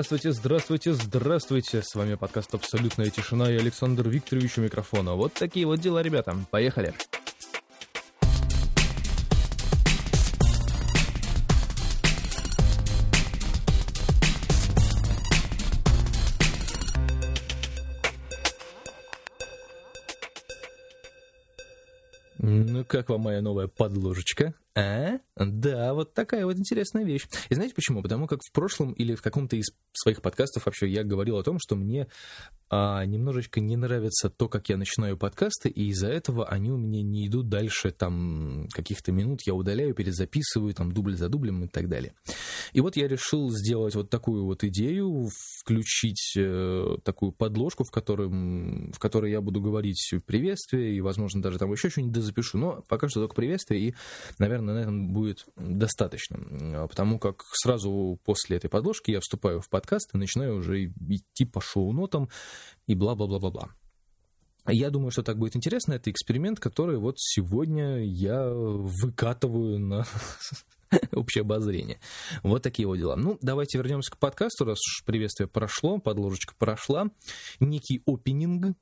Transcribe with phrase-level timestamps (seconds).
[0.00, 1.82] Здравствуйте, здравствуйте, здравствуйте.
[1.82, 5.14] С вами подкаст «Абсолютная тишина» и Александр Викторович у микрофона.
[5.14, 6.34] Вот такие вот дела, ребята.
[6.50, 6.94] Поехали.
[22.38, 24.54] Ну, как вам моя новая подложечка?
[24.76, 25.18] А?
[25.36, 27.26] Да, вот такая вот интересная вещь.
[27.48, 28.02] И знаете почему?
[28.02, 31.58] Потому как в прошлом или в каком-то из своих подкастов вообще я говорил о том,
[31.58, 32.06] что мне
[32.72, 37.02] а, немножечко не нравится то, как я начинаю подкасты, и из-за этого они у меня
[37.02, 41.88] не идут дальше там каких-то минут, я удаляю, перезаписываю, там дубль за дублем и так
[41.88, 42.14] далее.
[42.72, 45.28] И вот я решил сделать вот такую вот идею,
[45.60, 51.58] включить э, такую подложку, в, которой, в которой я буду говорить приветствие, и, возможно, даже
[51.58, 53.94] там еще что-нибудь запишу, но пока что только приветствие, и,
[54.38, 60.10] наверное, на этом будет достаточно, потому как сразу после этой подложки я вступаю в подкаст
[60.14, 62.28] и начинаю уже идти по шоу-нотам,
[62.86, 63.70] и бла-бла-бла-бла-бла.
[64.66, 65.94] Я думаю, что так будет интересно.
[65.94, 70.06] Это эксперимент, который вот сегодня я выкатываю на
[71.12, 71.98] общее обозрение.
[72.42, 73.16] Вот такие вот дела.
[73.16, 77.10] Ну, давайте вернемся к подкасту, раз уж приветствие прошло, подложечка прошла.
[77.58, 78.76] Некий опенинг,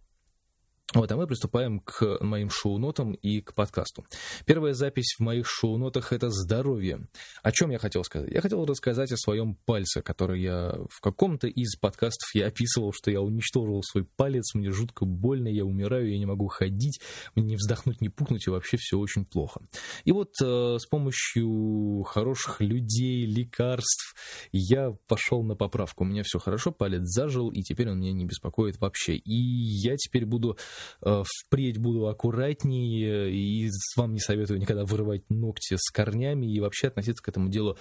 [0.95, 4.07] вот, а мы приступаем к моим шоу-нотам и к подкасту.
[4.47, 7.09] Первая запись в моих шоу-нотах— это здоровье.
[7.43, 8.31] О чем я хотел сказать?
[8.33, 13.11] Я хотел рассказать о своем пальце, который я в каком-то из подкастов я описывал, что
[13.11, 17.01] я уничтожил свой палец, мне жутко больно, я умираю, я не могу ходить,
[17.35, 19.61] мне не вздохнуть, не пукнуть, и вообще все очень плохо.
[20.05, 24.15] И вот э, с помощью хороших людей, лекарств
[24.53, 26.05] я пошел на поправку.
[26.05, 29.17] У меня все хорошо, палец зажил, и теперь он меня не беспокоит вообще.
[29.17, 30.57] И я теперь буду
[31.03, 37.23] впредь буду аккуратнее и вам не советую никогда вырывать ногти с корнями и вообще относиться
[37.23, 37.79] к этому делу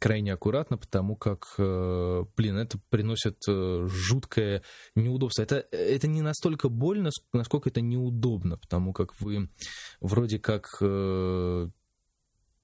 [0.00, 4.62] крайне аккуратно, потому как, э, блин, это приносит э, жуткое
[4.94, 5.42] неудобство.
[5.42, 9.48] Это, это не настолько больно, насколько это неудобно, потому как вы
[10.00, 10.78] вроде как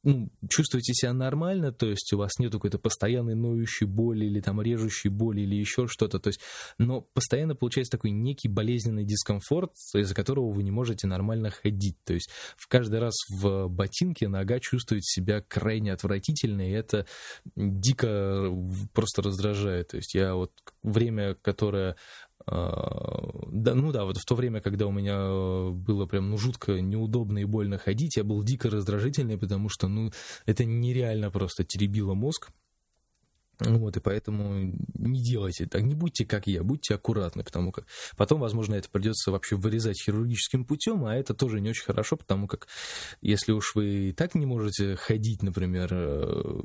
[0.04, 4.60] ну, чувствуете себя нормально, то есть у вас нет какой-то постоянной ноющей боли или там
[4.60, 6.40] режущей боли или еще что-то, то есть,
[6.78, 12.14] но постоянно получается такой некий болезненный дискомфорт, из-за которого вы не можете нормально ходить, то
[12.14, 17.06] есть в каждый раз в ботинке нога чувствует себя крайне отвратительно, и это
[17.56, 18.52] дико
[18.92, 21.96] просто раздражает, то есть я вот время, которое
[22.46, 27.38] да, ну да, вот в то время, когда у меня было прям ну, жутко неудобно
[27.38, 30.10] и больно ходить, я был дико раздражительный, потому что ну,
[30.44, 32.50] это нереально просто теребило мозг.
[33.60, 38.40] Вот, и поэтому не делайте так, не будьте как я, будьте аккуратны, потому как потом,
[38.40, 42.66] возможно, это придется вообще вырезать хирургическим путем, а это тоже не очень хорошо, потому как
[43.22, 46.62] если уж вы так не можете ходить, например, э,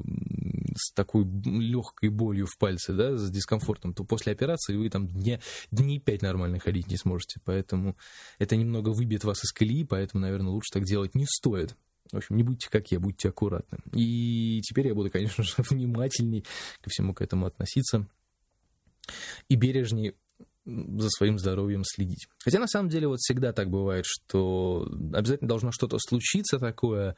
[0.80, 5.40] с такой легкой болью в пальце, да, с дискомфортом, то после операции вы там дня,
[5.72, 7.96] дней пять нормально ходить не сможете, поэтому
[8.38, 11.76] это немного выбьет вас из колеи, поэтому, наверное, лучше так делать не стоит.
[12.12, 13.78] В общем, не будьте как я, будьте аккуратны.
[13.94, 16.44] И теперь я буду, конечно же, внимательней
[16.82, 18.08] ко всему к этому относиться
[19.48, 20.16] и бережнее
[21.00, 22.28] за своим здоровьем следить.
[22.44, 27.16] Хотя на самом деле вот всегда так бывает, что обязательно должно что-то случиться такое,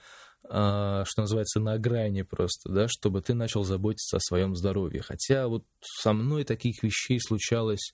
[0.49, 5.01] а, что называется, на грани просто, да, чтобы ты начал заботиться о своем здоровье.
[5.01, 7.93] Хотя вот со мной таких вещей случалось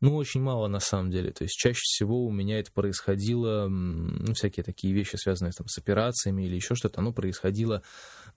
[0.00, 1.30] ну, очень мало на самом деле.
[1.32, 5.78] То есть чаще всего у меня это происходило, ну, всякие такие вещи, связанные там, с
[5.78, 7.82] операциями или еще что-то, оно происходило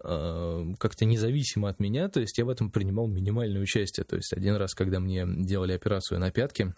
[0.02, 2.08] э, как-то независимо от меня.
[2.08, 4.06] То есть я в этом принимал минимальное участие.
[4.06, 6.74] То есть один раз, когда мне делали операцию на пятке,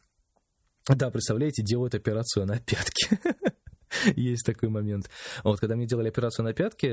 [0.88, 3.20] да, представляете, делают операцию на пятке.
[4.16, 5.12] Есть такой момент.
[5.44, 6.90] Вот, когда мне делали операцию на пятке,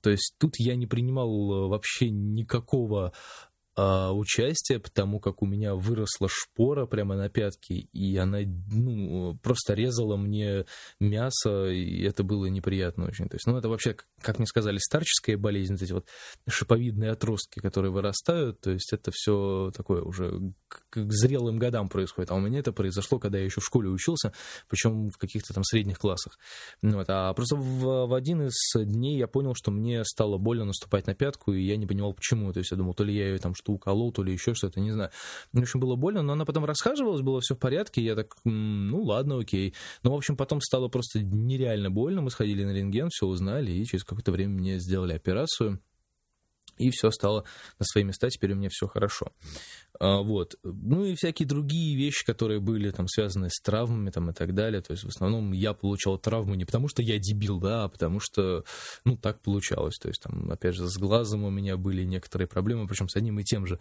[0.00, 3.12] то есть тут я не принимал вообще никакого
[3.76, 8.38] а, участие, потому как у меня выросла шпора прямо на пятке, и она
[8.70, 10.66] ну, просто резала мне
[11.00, 13.28] мясо, и это было неприятно очень.
[13.28, 16.06] То есть, ну, это вообще, как мне сказали, старческая болезнь, вот эти вот
[16.48, 22.30] шиповидные отростки, которые вырастают, то есть это все такое уже к зрелым годам происходит.
[22.30, 24.32] А у меня это произошло, когда я еще в школе учился,
[24.68, 26.38] причем в каких-то там средних классах.
[26.82, 27.06] Ну вот.
[27.08, 31.14] А просто в, в один из дней я понял, что мне стало больно наступать на
[31.14, 32.52] пятку, и я не понимал, почему.
[32.52, 34.80] То есть я думал, то ли я ее там что уколол, то ли еще что-то,
[34.80, 35.10] не знаю.
[35.52, 39.02] В общем, было больно, но она потом расхаживалась, было все в порядке, я так, ну
[39.02, 39.74] ладно, окей.
[40.02, 43.84] Но, в общем, потом стало просто нереально больно, мы сходили на рентген, все узнали, и
[43.84, 45.80] через какое-то время мне сделали операцию.
[46.76, 47.44] И все стало
[47.78, 49.32] на свои места, теперь у меня все хорошо.
[50.00, 50.56] А, вот.
[50.62, 54.80] Ну и всякие другие вещи, которые были там связаны с травмами там, и так далее.
[54.82, 58.20] То есть в основном я получал травмы не потому, что я дебил, да, а потому
[58.20, 58.64] что,
[59.04, 59.96] ну, так получалось.
[59.98, 63.38] То есть там, опять же, с глазом у меня были некоторые проблемы, причем с одним
[63.38, 63.78] и тем же.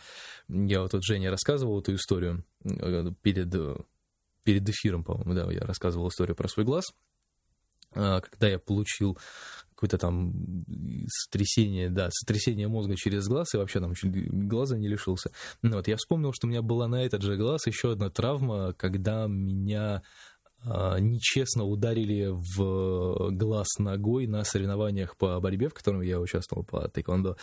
[0.48, 3.54] Я вот тут Женя рассказывал эту историю э, перед,
[4.44, 6.86] перед эфиром, по-моему, да, я рассказывал историю про свой глаз
[7.96, 9.18] а, когда я получил
[9.84, 10.34] какое-то там
[11.08, 14.12] сотрясение, да, сотрясение мозга через глаз, и вообще там чуть
[14.48, 15.32] глаза не лишился.
[15.62, 18.74] Ну, вот, я вспомнил, что у меня была на этот же глаз еще одна травма,
[18.78, 20.02] когда меня
[20.64, 27.38] нечестно ударили в глаз ногой на соревнованиях по борьбе, в котором я участвовал по тэквондо.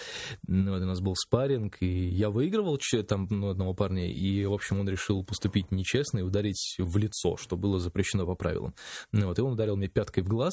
[0.46, 4.52] Ну, вот у нас был спарринг, и я выигрывал там ну, одного парня, и, в
[4.52, 8.74] общем, он решил поступить нечестно и ударить в лицо, что было запрещено по правилам.
[9.12, 10.52] Ну, вот, и он ударил мне пяткой в глаз,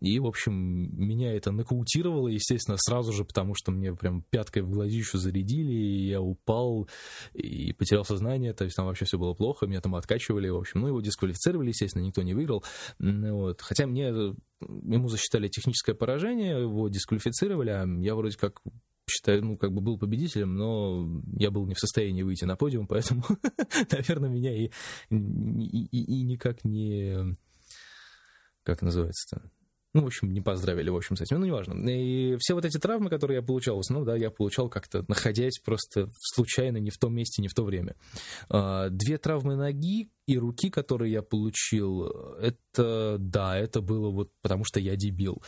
[0.00, 4.70] и, в общем, меня это нокаутировало, естественно, сразу же, потому что мне прям пяткой в
[4.70, 6.88] глазищу зарядили, и я упал
[7.34, 10.80] и потерял сознание, то есть там вообще все было плохо, меня там откачивали, в общем,
[10.80, 12.64] ну, его дисквалифицировали, естественно, никто не выиграл.
[12.98, 13.60] Вот.
[13.60, 18.62] Хотя мне ему засчитали техническое поражение, его дисквалифицировали, а я вроде как
[19.08, 22.86] считаю, ну, как бы был победителем, но я был не в состоянии выйти на подиум,
[22.88, 23.22] поэтому,
[23.90, 24.70] наверное, меня и,
[25.10, 27.36] и, и, никак не...
[28.64, 29.48] Как называется-то?
[29.94, 31.38] Ну, в общем, не поздравили, в общем, с этим.
[31.38, 31.88] Ну, неважно.
[31.88, 36.10] И все вот эти травмы, которые я получал, ну, да, я получал как-то, находясь просто
[36.20, 37.94] случайно не в том месте, не в то время.
[38.50, 42.04] А, две травмы ноги, и руки, которые я получил,
[42.40, 45.42] это, да, это было вот потому, что я дебил.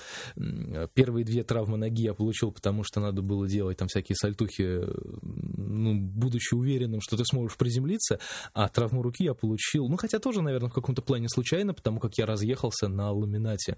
[0.95, 4.83] Первые две травмы ноги я получил, потому что надо было делать там всякие сальтухи,
[5.23, 8.21] ну, будучи уверенным, что ты сможешь приземлиться,
[8.55, 12.17] а травму руки я получил, ну, хотя тоже, наверное, в каком-то плане случайно, потому как
[12.17, 13.77] я разъехался на ламинате.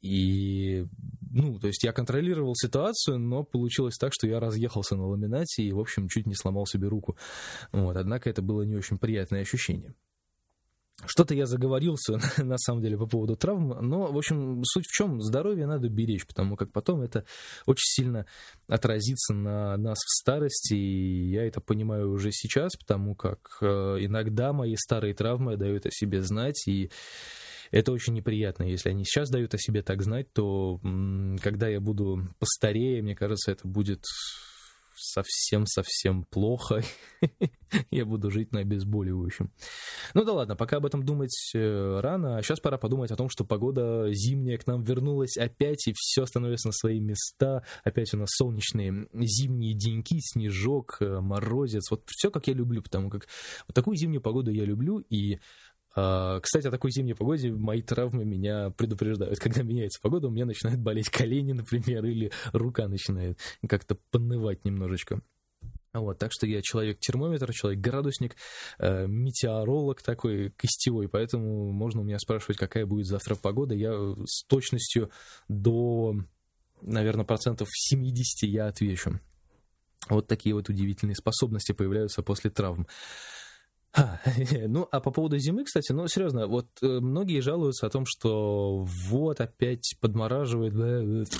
[0.00, 0.86] И,
[1.30, 5.72] ну, то есть я контролировал ситуацию, но получилось так, что я разъехался на ламинате и,
[5.72, 7.18] в общем, чуть не сломал себе руку.
[7.72, 9.94] Вот, однако это было не очень приятное ощущение.
[11.06, 15.20] Что-то я заговорился, на самом деле, по поводу травм, но, в общем, суть в чем,
[15.20, 17.24] здоровье надо беречь, потому как потом это
[17.66, 18.26] очень сильно
[18.68, 23.66] отразится на нас в старости, и я это понимаю уже сейчас, потому как э,
[24.00, 26.90] иногда мои старые травмы дают о себе знать, и
[27.70, 28.64] это очень неприятно.
[28.64, 30.80] Если они сейчас дают о себе так знать, то
[31.42, 34.04] когда я буду постарее, мне кажется, это будет
[35.12, 36.82] совсем-совсем плохо,
[37.90, 39.52] я буду жить на обезболивающем.
[40.14, 43.28] Ну да ладно, пока об этом думать э, рано, а сейчас пора подумать о том,
[43.28, 47.64] что погода зимняя к нам вернулась опять, и все становится на свои места.
[47.84, 51.90] Опять у нас солнечные зимние деньки, снежок, э, морозец.
[51.90, 53.26] Вот все, как я люблю, потому как
[53.66, 55.38] вот такую зимнюю погоду я люблю, и
[55.92, 59.38] кстати, о такой зимней погоде мои травмы меня предупреждают.
[59.40, 65.20] Когда меняется погода, у меня начинают болеть колени, например, или рука начинает как-то понывать немножечко.
[65.92, 68.36] Вот, так что я человек-термометр, человек-градусник,
[68.78, 73.74] э, метеоролог такой костевой, поэтому можно у меня спрашивать, какая будет завтра погода.
[73.74, 73.92] Я
[74.24, 75.10] с точностью
[75.48, 76.14] до,
[76.80, 79.18] наверное, процентов 70 я отвечу.
[80.08, 82.86] Вот такие вот удивительные способности появляются после травм.
[83.92, 84.20] А,
[84.68, 88.86] ну, а по поводу зимы, кстати, ну, серьезно, вот э, многие жалуются о том, что
[89.08, 90.74] вот опять подмораживает.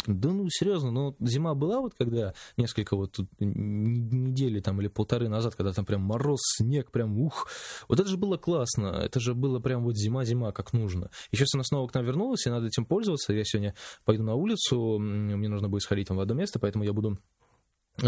[0.07, 5.55] Да, ну, серьезно, ну, зима была вот когда несколько вот недели там или полторы назад,
[5.55, 7.47] когда там прям мороз, снег, прям ух.
[7.89, 11.11] Вот это же было классно, это же было прям вот зима-зима, как нужно.
[11.31, 13.33] И сейчас она снова к нам вернулась, и надо этим пользоваться.
[13.33, 16.93] Я сегодня пойду на улицу, мне нужно будет сходить там в одно место, поэтому я
[16.93, 17.19] буду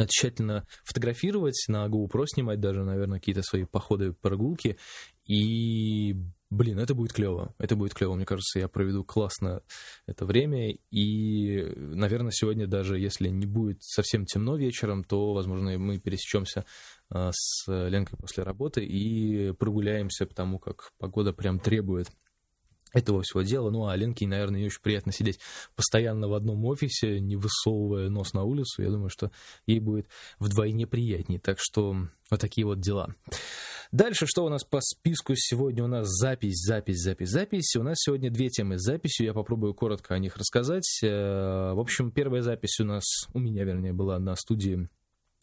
[0.07, 4.77] тщательно фотографировать, на GoPro снимать даже, наверное, какие-то свои походы, прогулки.
[5.27, 6.17] И,
[6.51, 7.55] блин, это будет клево.
[7.59, 8.15] Это будет клево.
[8.15, 9.63] Мне кажется, я проведу классно
[10.07, 10.77] это время.
[10.91, 16.65] И, наверное, сегодня даже, если не будет совсем темно вечером, то, возможно, мы пересечемся
[17.11, 22.09] а, с Ленкой после работы и прогуляемся, потому как погода прям требует
[22.93, 23.71] этого всего дела.
[23.71, 25.39] Ну, а Ленке, наверное, не очень приятно сидеть
[25.75, 28.83] постоянно в одном офисе, не высовывая нос на улицу.
[28.83, 29.31] Я думаю, что
[29.67, 30.09] ей будет
[30.39, 31.41] вдвойне приятнее.
[31.41, 31.97] Так что
[32.31, 33.15] вот такие вот дела.
[33.93, 35.85] Дальше, что у нас по списку сегодня?
[35.85, 37.77] У нас запись, запись, запись, запись.
[37.77, 39.27] У нас сегодня две темы с записью.
[39.27, 41.01] Я попробую коротко о них рассказать.
[41.03, 44.89] Э, в общем, первая запись у нас, у меня, вернее, была на студии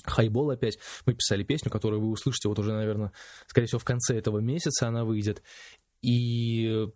[0.03, 0.79] Хайбол опять.
[1.05, 3.11] Мы писали песню, которую вы услышите вот уже, наверное,
[3.47, 5.43] скорее всего, в конце этого месяца она выйдет.
[6.01, 6.87] И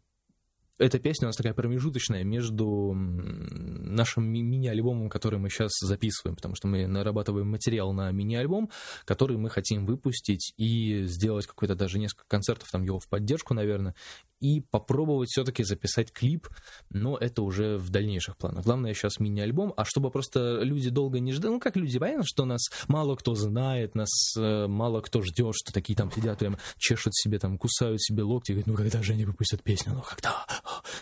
[0.80, 6.68] эта песня у нас такая промежуточная между нашим мини-альбомом, который мы сейчас записываем, потому что
[6.68, 8.70] мы нарабатываем материал на мини-альбом,
[9.06, 13.96] который мы хотим выпустить и сделать какой-то даже несколько концертов, там его в поддержку, наверное,
[14.44, 16.50] и попробовать все-таки записать клип,
[16.90, 18.66] но это уже в дальнейших планах.
[18.66, 22.44] Главное сейчас мини-альбом, а чтобы просто люди долго не ждали, ну как люди, понятно, что
[22.44, 27.16] нас мало кто знает, нас э, мало кто ждет, что такие там сидят, прям чешут
[27.16, 30.46] себе, там кусают себе локти, говорят, ну когда же они выпустят песню, ну когда?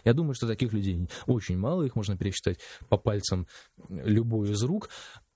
[0.05, 3.47] Я думаю, что таких людей очень мало, их можно пересчитать по пальцам
[3.89, 4.89] любой из рук,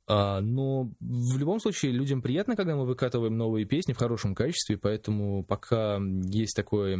[0.07, 5.43] но в любом случае людям приятно, когда мы выкатываем новые песни в хорошем качестве, поэтому
[5.43, 6.97] пока есть такое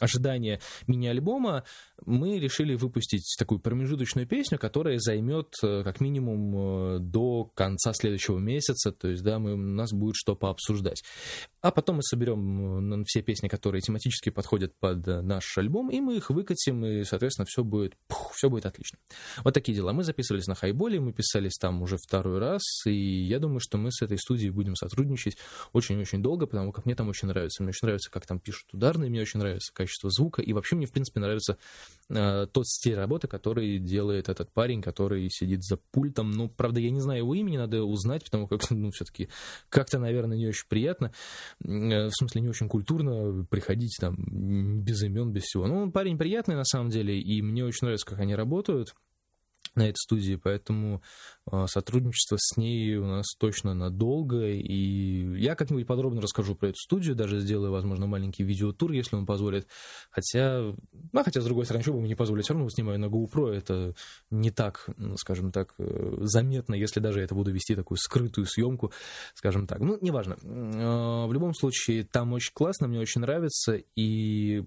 [0.00, 1.64] ожидание мини-альбома,
[2.04, 8.38] мы решили выпустить такую промежуточную песню, которая займет э, как минимум э, до конца следующего
[8.38, 11.02] месяца, то есть, да, мы, у нас будет что пообсуждать.
[11.62, 16.30] А потом мы соберем все песни, которые тематически подходят под наш альбом, и мы их
[16.30, 18.98] выкатим, и, соответственно, все будет, пух, все будет отлично.
[19.42, 19.92] Вот такие дела.
[19.92, 21.96] Мы записывались на Хайболе, мы писались там уже
[22.36, 25.36] второй раз, и я думаю, что мы с этой студией будем сотрудничать
[25.72, 27.62] очень-очень долго, потому как мне там очень нравится.
[27.62, 30.86] Мне очень нравится, как там пишут ударные, мне очень нравится качество звука, и вообще мне,
[30.86, 31.56] в принципе, нравится
[32.08, 36.30] э, тот стиль работы, который делает этот парень, который сидит за пультом.
[36.30, 39.28] Ну, правда, я не знаю его имени, надо узнать, потому как, ну, все-таки
[39.68, 41.12] как-то, наверное, не очень приятно,
[41.64, 44.16] э, в смысле, не очень культурно приходить там
[44.84, 45.66] без имен, без всего.
[45.66, 48.94] Ну, парень приятный, на самом деле, и мне очень нравится, как они работают
[49.76, 51.02] на этой студии, поэтому
[51.50, 56.78] э, сотрудничество с ней у нас точно надолго, и я как-нибудь подробно расскажу про эту
[56.78, 59.68] студию, даже сделаю, возможно, маленький видеотур, если он позволит,
[60.10, 60.74] хотя,
[61.12, 63.52] ну, хотя, с другой стороны, что бы мне не позволить, все равно снимаю на GoPro,
[63.52, 63.94] это
[64.30, 68.92] не так, ну, скажем так, э, заметно, если даже это буду вести такую скрытую съемку,
[69.34, 74.64] скажем так, ну, неважно, э, в любом случае, там очень классно, мне очень нравится, и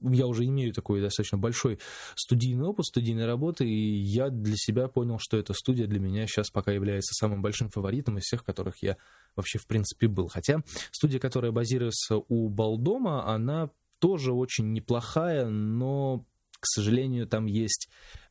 [0.00, 1.78] я уже имею такой достаточно большой
[2.14, 6.50] студийный опыт, студийной работы, и я для себя понял, что эта студия для меня сейчас
[6.50, 8.96] пока является самым большим фаворитом из всех, которых я
[9.36, 10.28] вообще в принципе был.
[10.28, 16.24] Хотя студия, которая базируется у Балдома, она тоже очень неплохая, но,
[16.60, 17.88] к сожалению, там есть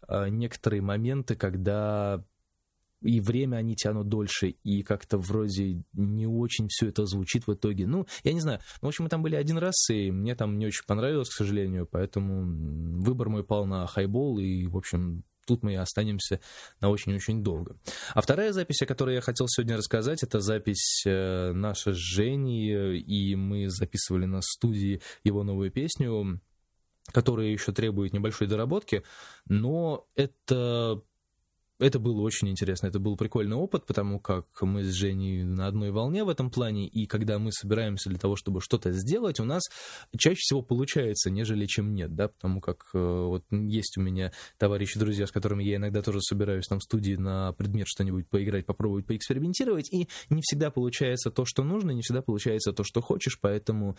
[0.07, 2.23] э, некоторые моменты, когда
[3.01, 7.85] и время они тянут дольше, и как-то вроде не очень все это звучит в итоге.
[7.87, 8.59] Ну, я не знаю.
[8.81, 11.33] Ну, в общем, мы там были один раз, и мне там не очень понравилось, к
[11.33, 16.41] сожалению, поэтому выбор мой пал на хайбол, и, в общем, тут мы и останемся
[16.81, 17.77] на очень-очень долго.
[18.13, 22.99] А вторая запись, о которой я хотел сегодня рассказать, это запись э, наша с Женей,
[22.99, 26.41] и мы записывали на студии его новую песню,
[27.13, 29.03] которая еще требует небольшой доработки,
[29.45, 31.01] но это
[31.79, 35.91] это было очень интересно, это был прикольный опыт, потому как мы с Женей на одной
[35.91, 39.63] волне в этом плане, и когда мы собираемся для того, чтобы что-то сделать, у нас
[40.17, 44.97] чаще всего получается, нежели чем нет, да, потому как э, вот есть у меня товарищи,
[44.97, 49.05] друзья, с которыми я иногда тоже собираюсь там в студии на предмет что-нибудь поиграть, попробовать,
[49.05, 53.97] поэкспериментировать, и не всегда получается то, что нужно, не всегда получается то, что хочешь, поэтому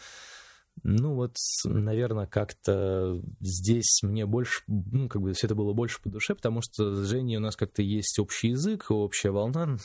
[0.82, 6.08] ну вот, наверное, как-то здесь мне больше, ну, как бы все это было больше по
[6.08, 9.76] душе, потому что с Женей у нас как-то есть общий язык, общая волна,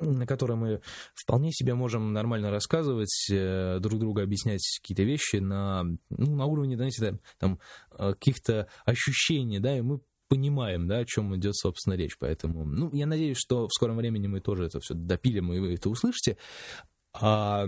[0.00, 0.80] на которой мы
[1.14, 6.76] вполне себе можем нормально рассказывать, э, друг другу объяснять какие-то вещи на, ну, на уровне,
[6.76, 7.58] знаете, там,
[7.98, 12.16] э, каких-то ощущений, да, и мы понимаем, да, о чем идет, собственно, речь.
[12.18, 15.74] Поэтому, ну, я надеюсь, что в скором времени мы тоже это все допилим, и вы
[15.74, 16.38] это услышите.
[17.12, 17.66] А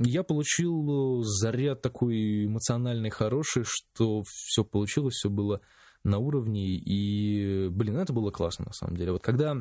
[0.00, 5.60] я получил э, заряд такой эмоциональный, хороший, что все получилось, все было
[6.04, 9.12] на уровне, и, блин, это было классно, на самом деле.
[9.12, 9.54] Вот когда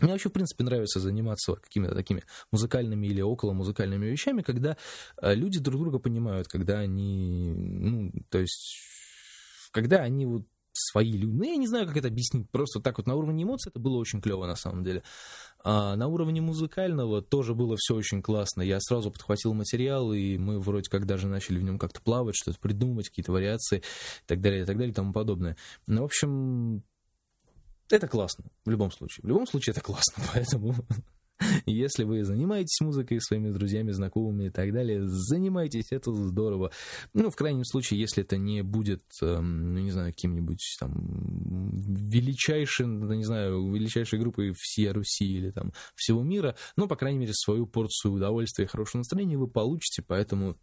[0.00, 2.22] мне вообще, в принципе, нравится заниматься какими-то такими
[2.52, 4.76] музыкальными или около музыкальными вещами, когда
[5.20, 8.78] э, люди друг друга понимают, когда они, ну, то есть,
[9.72, 10.46] когда они вот
[10.78, 11.36] свои люди.
[11.36, 12.48] Ну, я не знаю, как это объяснить.
[12.50, 15.02] Просто так вот на уровне эмоций это было очень клево, на самом деле.
[15.64, 18.62] А на уровне музыкального тоже было все очень классно.
[18.62, 22.58] Я сразу подхватил материал, и мы вроде как даже начали в нем как-то плавать, что-то
[22.60, 25.56] придумывать, какие-то вариации и так далее, и так далее, и тому подобное.
[25.86, 26.82] Ну, в общем,
[27.90, 29.22] это классно, в любом случае.
[29.24, 30.74] В любом случае это классно, поэтому
[31.66, 36.72] Если вы занимаетесь музыкой своими друзьями, знакомыми и так далее, занимайтесь, это здорово.
[37.14, 43.00] Ну, в крайнем случае, если это не будет, эм, ну, не знаю, каким-нибудь там величайшим,
[43.00, 47.32] ну, не знаю, величайшей группой всей Руси или там всего мира, но, по крайней мере,
[47.34, 50.56] свою порцию удовольствия и хорошего настроения вы получите, поэтому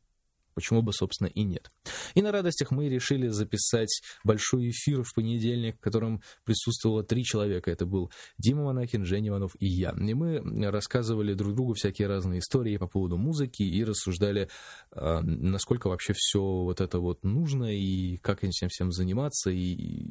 [0.56, 1.70] Почему бы, собственно, и нет.
[2.16, 7.70] И на радостях мы решили записать большой эфир в понедельник, в котором присутствовало три человека.
[7.70, 9.92] Это был Дима Монахин, Женя Иванов и я.
[9.92, 14.50] И мы рассказывали друг другу всякие разные истории по поводу музыки и рассуждали,
[14.92, 20.08] а, насколько вообще все вот это вот нужно и как этим всем заниматься и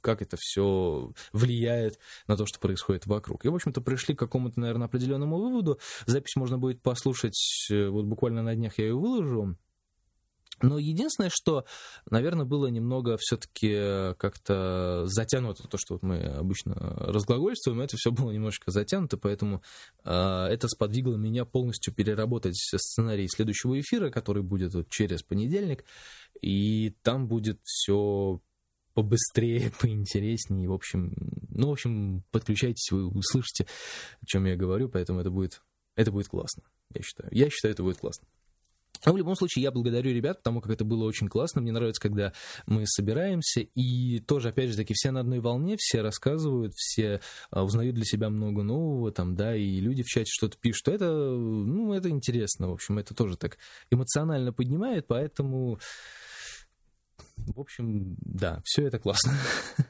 [0.00, 3.44] как это все влияет на то, что происходит вокруг.
[3.44, 5.78] И, в общем-то, пришли к какому-то, наверное, определенному выводу.
[6.06, 9.56] Запись можно будет послушать, э, вот буквально на днях я ее выложу,
[10.62, 11.64] Но единственное, что,
[12.08, 18.70] наверное, было немного все-таки как-то затянуто, то, что мы обычно разглагольствуем, это все было немножечко
[18.70, 19.62] затянуто, поэтому
[20.04, 25.84] э, это сподвигло меня полностью переработать сценарий следующего эфира, который будет вот через понедельник,
[26.40, 28.40] и там будет все
[28.94, 31.14] побыстрее, поинтереснее, в общем,
[31.48, 33.66] ну, в общем, подключайтесь, вы услышите,
[34.20, 35.62] о чем я говорю, поэтому это будет,
[35.96, 36.62] это будет классно,
[36.94, 37.28] я считаю.
[37.32, 38.26] Я считаю, это будет классно.
[39.04, 41.60] Но в любом случае, я благодарю ребят, потому как это было очень классно.
[41.60, 42.32] Мне нравится, когда
[42.66, 47.64] мы собираемся, и тоже, опять же таки, все на одной волне, все рассказывают, все а,
[47.64, 50.88] узнают для себя много нового, там, да, и люди в чате что-то пишут.
[50.88, 53.58] Это, ну, это интересно, в общем, это тоже так
[53.90, 55.78] эмоционально поднимает, поэтому,
[57.36, 59.32] в общем, да, все это классно.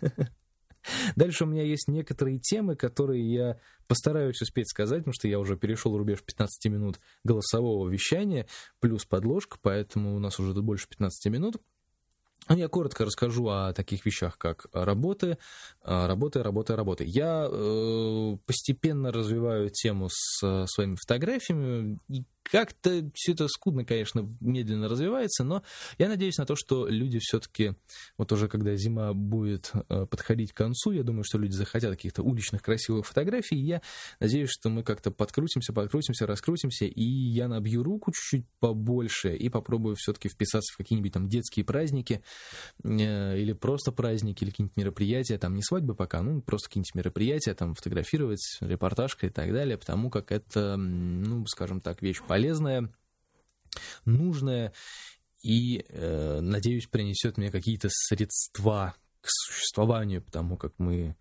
[1.17, 5.57] Дальше у меня есть некоторые темы, которые я постараюсь успеть сказать, потому что я уже
[5.57, 8.47] перешел рубеж 15 минут голосового вещания,
[8.81, 11.57] плюс подложка, поэтому у нас уже тут больше 15 минут.
[12.49, 15.39] Ну, я коротко расскажу о таких вещах, как работы,
[15.85, 17.05] работы, работы, работы.
[17.07, 24.29] Я э, постепенно развиваю тему с э, своими фотографиями, и как-то все это скудно, конечно,
[24.41, 25.63] медленно развивается, но
[25.99, 27.75] я надеюсь на то, что люди все-таки,
[28.19, 32.23] вот уже когда зима будет э, подходить к концу, я думаю, что люди захотят каких-то
[32.23, 33.83] уличных красивых фотографий, и я
[34.21, 39.97] надеюсь, что мы как-то подкрутимся, подкрутимся, раскрутимся, и я набью руку чуть-чуть побольше и попробую
[39.97, 42.23] все-таки вписаться в какие-нибудь там детские праздники
[42.85, 47.55] э, или просто праздники, или какие-нибудь мероприятия, там не свадьбы пока, ну просто какие-нибудь мероприятия,
[47.55, 52.89] там фотографировать, репортажка и так далее, потому как это, ну, скажем так, вещь полезное,
[54.07, 54.73] нужное
[55.43, 61.15] и, э, надеюсь, принесет мне какие-то средства к существованию, потому как мы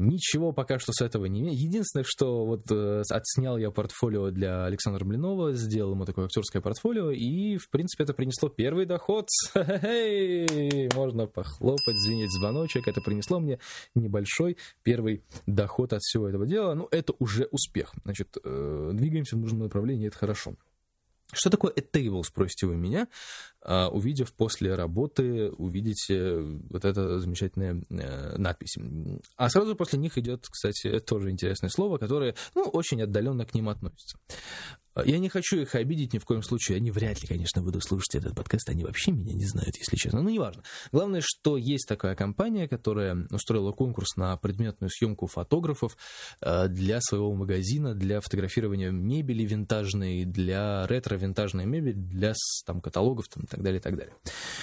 [0.00, 1.58] Ничего пока что с этого не имею.
[1.58, 7.10] Единственное, что вот э, отснял я портфолио для Александра Блинова, сделал ему такое актерское портфолио,
[7.10, 9.28] и, в принципе, это принесло первый доход.
[9.54, 12.88] Можно похлопать, звенеть звоночек.
[12.88, 13.58] Это принесло мне
[13.94, 16.72] небольшой первый доход от всего этого дела.
[16.74, 17.92] Ну, это уже успех.
[18.04, 20.54] Значит, э, двигаемся в нужном направлении, это хорошо.
[21.32, 23.08] Что такое a table, спросите вы меня?
[23.62, 28.76] А, увидев после работы, увидите вот это замечательная э, надпись.
[29.36, 33.68] А сразу после них идет, кстати, тоже интересное слово, которое, ну, очень отдаленно к ним
[33.68, 34.18] относится.
[34.96, 36.76] Я не хочу их обидеть ни в коем случае.
[36.76, 38.68] Они вряд ли, конечно, будут слушать этот подкаст.
[38.68, 40.20] Они вообще меня не знают, если честно.
[40.20, 40.62] Но неважно.
[40.90, 45.96] Главное, что есть такая компания, которая устроила конкурс на предметную съемку фотографов
[46.40, 52.34] э, для своего магазина, для фотографирования мебели винтажной, для ретро-винтажной мебели, для
[52.66, 54.14] там, каталогов там, и так далее, и так далее.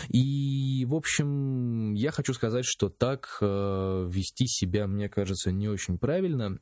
[0.09, 5.97] И, в общем, я хочу сказать, что так э, вести себя, мне кажется, не очень
[5.97, 6.59] правильно.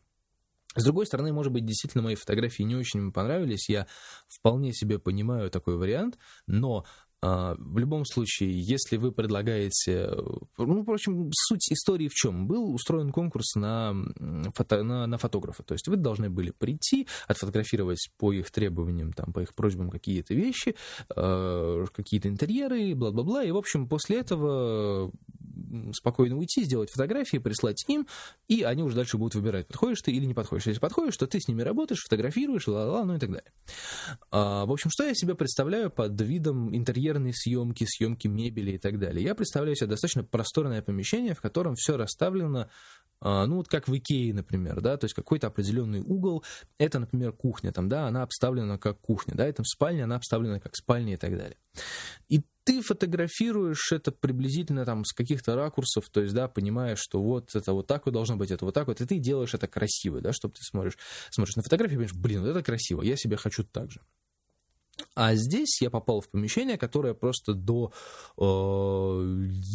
[0.75, 3.87] С другой стороны, может быть, действительно мои фотографии не очень понравились, я
[4.27, 6.85] вполне себе понимаю такой вариант, но
[7.25, 10.11] а, в любом случае, если вы предлагаете...
[10.57, 12.47] Ну, впрочем, суть истории в чем?
[12.47, 13.95] Был устроен конкурс на,
[14.53, 15.63] фото, на, на фотографа.
[15.63, 20.35] То есть вы должны были прийти, отфотографировать по их требованиям, там, по их просьбам какие-то
[20.35, 20.75] вещи,
[21.15, 23.43] э, какие-то интерьеры, бла-бла-бла.
[23.43, 25.11] И, в общем, после этого
[25.93, 28.07] спокойно уйти, сделать фотографии, прислать им,
[28.47, 30.67] и они уже дальше будут выбирать, подходишь ты или не подходишь.
[30.67, 33.51] Если подходишь, то ты с ними работаешь, фотографируешь, ла-ла, ну и так далее.
[34.31, 38.99] А, в общем, что я себе представляю под видом интерьерной съемки, съемки мебели и так
[38.99, 39.23] далее?
[39.23, 42.69] Я представляю себе достаточно просторное помещение, в котором все расставлено
[43.25, 46.43] ну вот как в Икее, например, да, то есть какой-то определенный угол,
[46.77, 50.59] это, например, кухня, там, да, она обставлена как кухня, да, это в спальне, она обставлена
[50.59, 51.57] как спальня и так далее.
[52.29, 57.55] И ты фотографируешь это приблизительно там с каких-то ракурсов, то есть, да, понимаешь, что вот
[57.55, 60.21] это вот так вот должно быть, это вот так вот, и ты делаешь это красиво,
[60.21, 60.97] да, чтобы ты смотришь,
[61.31, 64.01] смотришь на фотографию, понимаешь, блин, вот это красиво, я себе хочу так же.
[65.13, 67.91] А здесь я попал в помещение, которое просто до,
[68.37, 68.41] э,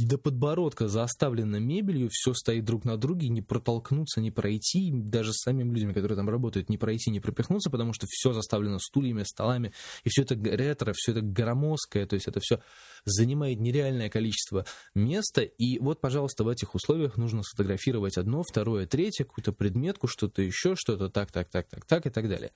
[0.06, 5.42] до подбородка заставлено мебелью, все стоит друг на друге, не протолкнуться, не пройти, даже с
[5.42, 9.72] самими людьми, которые там работают, не пройти, не пропихнуться, потому что все заставлено стульями, столами,
[10.04, 12.62] и все это ретро, все это громоздкое, то есть это все
[13.04, 19.24] занимает нереальное количество места, и вот, пожалуйста, в этих условиях нужно сфотографировать одно, второе, третье,
[19.24, 22.52] какую-то предметку, что-то еще, что-то так, так, так, так, так и так далее.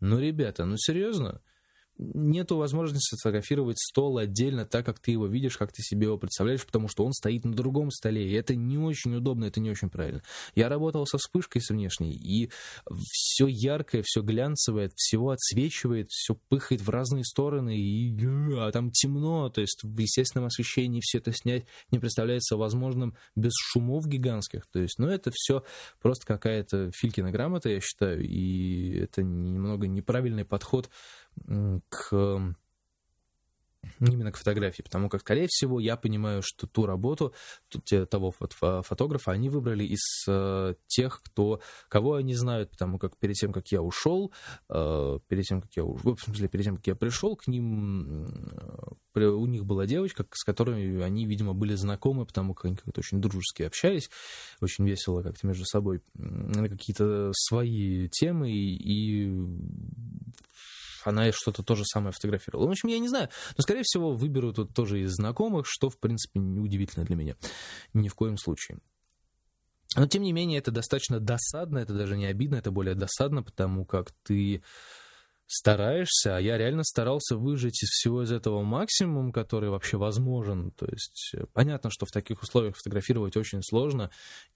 [0.00, 1.40] Ну, ребята, ну серьезно?
[1.98, 6.64] Нету возможности сфотографировать стол отдельно так, как ты его видишь, как ты себе его представляешь,
[6.64, 9.90] потому что он стоит на другом столе, и это не очень удобно, это не очень
[9.90, 10.22] правильно.
[10.54, 12.50] Я работал со вспышкой с внешней, и
[13.10, 18.16] все яркое, все глянцевое, всего отсвечивает, все пыхает в разные стороны, и
[18.56, 23.52] а там темно, то есть в естественном освещении все это снять не представляется возможным без
[23.54, 25.64] шумов гигантских, то есть, ну, это все
[26.00, 30.90] просто какая-то Филькина грамота, я считаю, и это немного неправильный подход
[31.88, 32.54] к
[34.00, 37.34] именно к фотографии, потому как, скорее всего, я понимаю, что ту работу
[38.10, 43.52] того фотографа они выбрали из э, тех, кто, кого они знают, потому как перед тем,
[43.52, 44.32] как я ушел,
[44.68, 48.26] э, перед тем, как я в смысле, перед тем, как я пришел, к ним,
[49.14, 53.00] э, у них была девочка, с которой они, видимо, были знакомы, потому как они как-то
[53.00, 54.10] очень дружески общались,
[54.60, 59.28] очень весело как-то между собой на какие-то свои темы, и
[61.04, 62.66] она что-то то же самое фотографировала.
[62.66, 65.98] В общем, я не знаю, но, скорее всего, выберу тут тоже из знакомых, что, в
[65.98, 67.36] принципе, неудивительно для меня.
[67.94, 68.78] Ни в коем случае.
[69.96, 73.84] Но, тем не менее, это достаточно досадно, это даже не обидно, это более досадно, потому
[73.86, 74.62] как ты
[75.48, 80.72] стараешься, а я реально старался выжать из всего из этого максимум, который вообще возможен.
[80.72, 84.10] То есть э, понятно, что в таких условиях фотографировать очень сложно,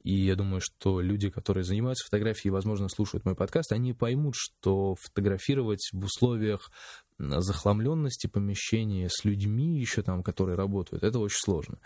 [0.04, 4.94] и я думаю, что люди, которые занимаются фотографией возможно, слушают мой подкаст, они поймут, что
[5.00, 6.70] фотографировать в условиях
[7.18, 11.78] захламленности помещения с людьми еще там, которые работают, это очень сложно.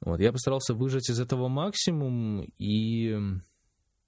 [0.00, 0.20] Вот.
[0.20, 3.18] Я постарался выжать из этого максимум, и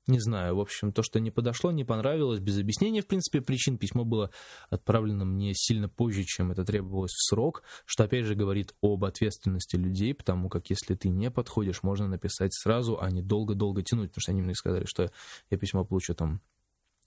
[0.06, 3.78] не знаю, в общем, то, что не подошло, не понравилось, без объяснения, в принципе, причин.
[3.78, 4.30] Письмо было
[4.68, 9.76] отправлено мне сильно позже, чем это требовалось в срок, что, опять же, говорит об ответственности
[9.76, 14.22] людей, потому как если ты не подходишь, можно написать сразу, а не долго-долго тянуть, потому
[14.22, 15.10] что они мне сказали, что
[15.50, 16.42] я письмо получу там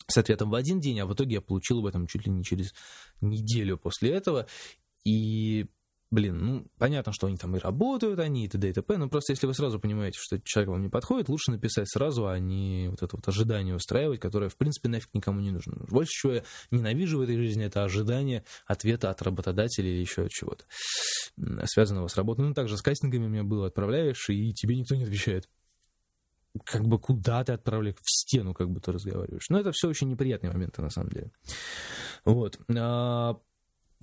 [0.07, 2.43] с ответом в один день, а в итоге я получил об этом чуть ли не
[2.43, 2.73] через
[3.21, 4.47] неделю после этого.
[5.03, 5.67] И
[6.09, 8.69] блин, ну, понятно, что они там и работают, они и т.д.
[8.69, 11.89] и т.п., но просто если вы сразу понимаете, что человек вам не подходит, лучше написать
[11.89, 15.75] сразу, а не вот это вот ожидание устраивать, которое, в принципе, нафиг никому не нужно.
[15.89, 20.31] Больше чего я ненавижу в этой жизни, это ожидание ответа от работодателя или еще от
[20.31, 20.65] чего-то,
[21.65, 22.45] связанного с работой.
[22.45, 25.49] Ну, также с кастингами у меня было, отправляешь, и тебе никто не отвечает
[26.63, 29.49] как бы куда ты отправляешь, в стену как бы ты разговариваешь.
[29.49, 31.31] Но это все очень неприятные моменты, на самом деле.
[32.25, 32.59] Вот.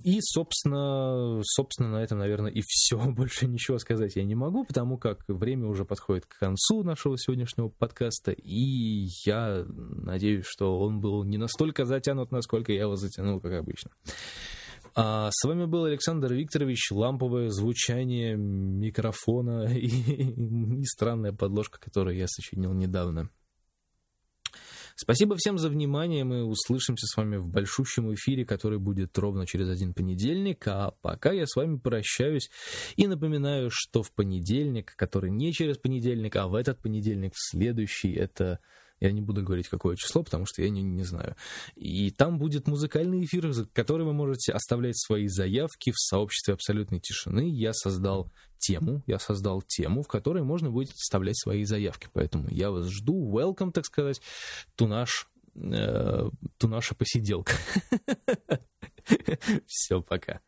[0.03, 2.97] И, собственно, собственно, на этом, наверное, и все.
[3.11, 7.69] Больше ничего сказать я не могу, потому как время уже подходит к концу нашего сегодняшнего
[7.69, 13.53] подкаста, и я надеюсь, что он был не настолько затянут, насколько я его затянул, как
[13.53, 13.91] обычно.
[14.97, 19.87] А с вами был Александр Викторович, ламповое звучание микрофона и,
[20.79, 23.29] и странная подложка, которую я сочинил недавно.
[24.97, 26.23] Спасибо всем за внимание.
[26.23, 30.65] Мы услышимся с вами в большущем эфире, который будет ровно через один понедельник.
[30.67, 32.49] А пока я с вами прощаюсь
[32.95, 38.13] и напоминаю, что в понедельник, который не через понедельник, а в этот понедельник, в следующий,
[38.13, 38.59] это
[38.99, 41.35] я не буду говорить, какое число, потому что я не, не знаю.
[41.75, 46.99] И там будет музыкальный эфир, в который вы можете оставлять свои заявки в сообществе абсолютной
[46.99, 47.49] тишины.
[47.49, 52.09] Я создал тему, я создал тему, в которой можно будет оставлять свои заявки.
[52.13, 53.31] Поэтому я вас жду.
[53.37, 54.21] Welcome, так сказать,
[54.75, 57.53] ту наш э, ту наша посиделка.
[59.67, 60.41] Все, пока.